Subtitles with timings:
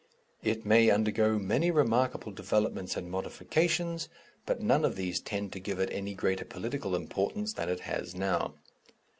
[0.41, 4.09] It may undergo many remarkable developments and modifications,
[4.47, 8.15] but none of these tend to give it any greater political importance than it has
[8.15, 8.55] now.